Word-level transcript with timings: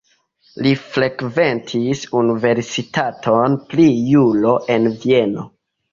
Li 0.67 0.69
frekventis 0.93 2.01
universitaton 2.21 3.59
pri 3.75 3.87
juro 4.11 4.55
en 4.77 4.91
Vieno. 5.05 5.51